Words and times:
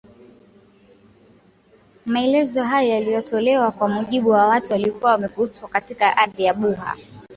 Maelezo 2.05 2.63
haya 2.63 2.93
yalitolewa 2.99 3.71
kwa 3.71 3.87
mujibu 3.89 4.29
wa 4.29 4.47
watu 4.47 4.71
walikuwa 4.71 5.11
wamekutwa 5.11 5.69
katika 5.69 6.17
ardhi 6.17 6.43
ya 6.43 6.53
Buha 6.53 6.97